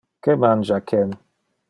[0.27, 1.13] Que mangia Ken?